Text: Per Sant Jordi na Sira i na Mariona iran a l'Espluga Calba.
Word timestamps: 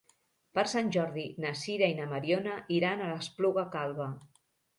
Per 0.59 0.61
Sant 0.69 0.87
Jordi 0.95 1.25
na 1.45 1.51
Sira 1.63 1.89
i 1.93 1.99
na 1.99 2.07
Mariona 2.15 2.57
iran 2.79 3.05
a 3.05 3.11
l'Espluga 3.13 3.69
Calba. 3.79 4.11